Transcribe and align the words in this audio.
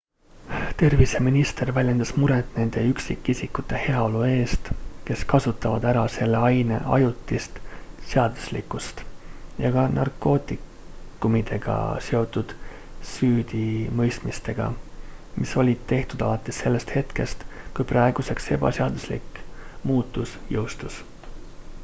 terviseminister 0.77 1.69
väljendas 1.73 2.11
muret 2.21 2.55
nende 2.59 2.83
üksikisikute 2.93 3.81
heaolu 3.81 4.21
eest 4.29 4.69
kes 5.09 5.25
kasutavad 5.33 5.85
ära 5.89 6.05
selle 6.13 6.39
aine 6.47 6.79
ajutist 6.97 7.59
seaduslikkust 8.13 9.03
ja 9.65 9.71
ka 9.77 9.83
narkootikumidega 9.99 11.77
seotud 12.07 12.55
süüdimõistmistega 13.13 14.71
mis 15.37 15.55
olid 15.65 15.87
tehtud 15.95 16.25
alates 16.31 16.63
sellest 16.67 16.95
hetkest 16.97 17.47
kui 17.79 17.89
praeguseks 17.93 18.51
ebaseaduslik 18.59 19.41
muutus 19.93 20.37
jõustus 20.57 20.99